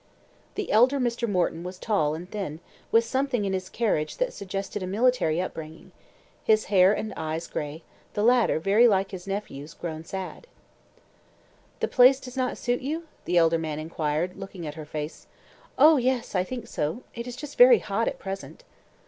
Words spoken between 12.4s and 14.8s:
suit you?" the elder man inquired, looking at